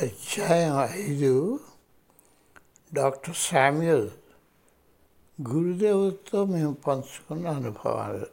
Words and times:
అధ్యాయం 0.00 0.88
ఐదు 0.92 1.60
doctor 2.94 3.34
Samuel 3.34 4.10
గురుదేవుతో 5.50 6.44
మేము 6.44 6.74
పంచుకున్న 6.74 7.48
అనుభవాలు. 7.48 8.26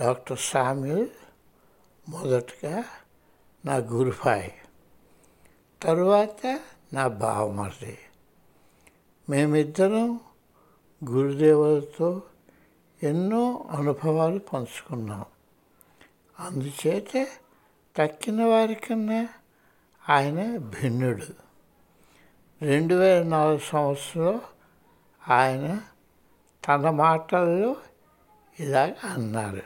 డాక్టర్ 0.00 0.38
శామ్యుల్ 0.38 1.08
మొదటగా 2.08 2.84
నా 3.64 3.76
గురుపాయ్ 3.76 4.50
తరువాత 5.82 6.60
నా 6.92 7.08
బావమరిది. 7.08 7.98
మేమిద్దరం 9.30 10.20
గురుదేవులతో 11.10 12.22
ఎన్నో 13.02 13.66
అనుభవాలు 13.70 14.38
పంచుకున్నాం. 14.38 15.24
అందుచేత 16.38 17.26
తక్కిన 17.96 18.44
వారికన్నా 18.44 19.28
ఆయన 20.08 20.56
భిన్నుడు. 20.56 21.26
రెండు 22.62 22.94
వేల 22.94 23.22
నాలుగు 23.22 23.58
సంవత్సరంలో 23.58 24.40
ఆయన 25.28 25.80
తన 26.68 26.90
మాటల్లో 26.90 27.76
ఇలాగ 28.60 28.92
అన్నారు. 29.04 29.62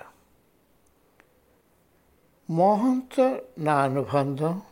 మోహన్తో 2.50 3.42
నా 3.58 3.82
అనుబంధం 3.82 4.62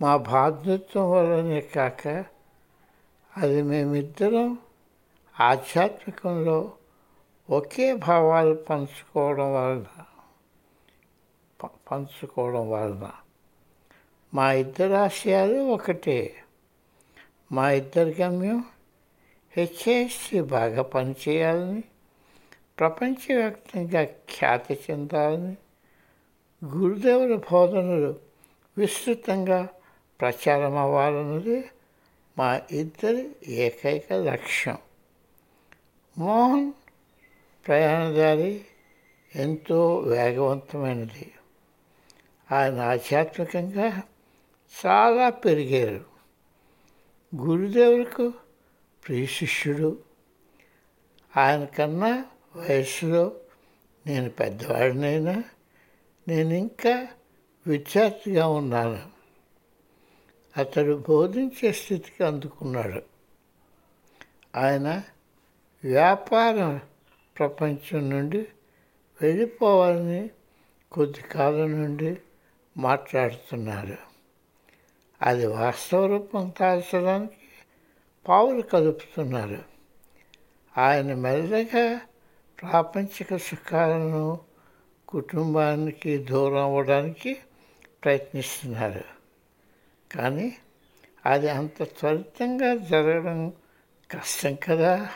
మా 0.00 0.16
బాధ్యత్వం 0.16 1.10
వల్లనే 1.10 1.60
కాక 1.60 2.08
అది 3.36 3.62
మేమిద్దరం 3.62 4.58
ఆధ్యాత్మికంలో 5.40 6.72
ఒకే 7.50 7.94
భావాలు 7.94 8.54
పంచుకోవడం 8.54 9.54
వలన 9.54 9.84
పంచుకోవడం 11.64 12.70
వలన. 12.70 13.10
మా 14.34 14.52
ఇద్దరు 14.52 14.92
ఆశయాలు 14.92 15.54
ఒకటే. 15.54 16.34
మా 17.52 17.70
ఇద్దరి 17.70 18.22
గమ్యం 18.22 18.64
హెచ్ఎస్సి 19.56 20.40
బాగా 20.40 20.82
పనిచేయాలని 20.82 21.84
ప్రపంచవ్యాప్తంగా 22.78 24.04
ఖ్యాతి 24.04 24.78
చెందాలని 24.90 25.56
గురుదేవుల 26.64 27.36
బోధనలు 27.36 28.16
విస్తృతంగా 28.78 29.68
ప్రచారం 30.20 30.76
అవ్వాలన్నది 30.76 31.64
మా 32.38 32.60
ఇద్దరి 32.70 33.30
ఏకైక 33.48 34.12
లక్ష్యం. 34.12 34.78
మోహన్ 36.18 36.72
ప్రయాణదారి 37.66 38.64
ఎంతో 39.34 39.96
వేగవంతమైనది. 39.96 41.32
ఆయన 42.52 42.80
ఆధ్యాత్మికంగా 42.80 44.02
చాలా 44.86 45.30
పెరిగారు. 45.30 46.04
గురుదేవులకు 47.36 48.32
ప్రియ 49.06 49.26
శిష్యుడు. 49.26 49.98
ఆయన 51.36 51.64
కన్నా 51.64 52.24
వయసులో 52.56 53.32
నేను 54.06 54.30
పెద్దవాడినైనా 54.30 55.44
నేను 56.28 56.54
ఇంకా 56.54 57.08
విద్యార్థిగా 57.66 58.48
ఉన్నాను. 58.48 59.02
అతడు 60.56 61.04
బోధించే 61.08 61.72
స్థితికి 61.72 62.24
అందుకున్నాడు. 62.24 63.02
ఆయన 64.56 65.02
వ్యాపార 65.84 66.80
ప్రపంచం 67.38 68.10
నుండి 68.10 68.48
వెళ్ళిపోవాలని 69.22 70.30
కొద్ది 70.92 71.20
కాలం 71.20 71.82
నుండి 71.82 72.16
మాట్లాడుతున్నారు. 72.76 73.98
అది 75.22 75.46
వాస్తవ 75.46 76.06
రూపం 76.06 76.50
కాల్చడానికి 76.50 77.36
పావులు 78.28 78.62
కలుపుతున్నారు 78.62 79.64
ఆయన 80.78 81.14
మెల్లగా 81.14 82.00
ప్రాపంచిక 82.62 83.36
సుఖాలను 83.36 84.40
కుటుంబానికి 85.08 86.18
దూరం 86.18 86.56
అవ్వడానికి 86.56 87.36
ప్రయత్నిస్తున్నారు. 88.04 89.04
కానీ 90.12 90.56
అది 91.26 91.48
అంత 91.48 91.82
త్వరితంగా 91.82 92.76
జరగడం 92.76 93.52
కష్టం 94.10 94.54
కదా? 94.54 95.10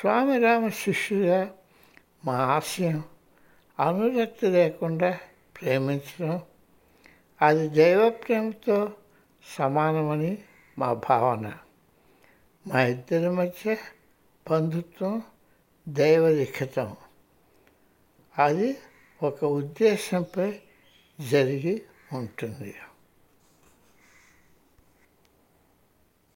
స్వామి 0.00 0.38
రామ 0.38 0.68
శిష్యుగా 0.68 1.50
మా 2.24 2.34
ఆశయం 2.34 3.04
అనురక్తి 3.80 4.46
లేకుండా 4.46 5.18
ప్రేమించడం. 5.60 6.42
అది 7.42 7.68
దైవ 7.68 8.10
ప్రేమతో 8.10 8.92
సమానమని 9.58 10.38
మా 10.78 10.92
భావన. 10.92 11.52
మా 12.66 12.82
ఇద్దరి 12.82 13.30
మధ్య 13.30 13.76
బంధుత్వం 14.50 15.22
దైవలిఖితం. 15.88 16.96
అది 18.38 18.76
ఒక 19.22 19.44
ఉద్దేశంపై 19.44 20.60
జరిగి 21.30 21.82
ఉంటుంది. 22.12 22.74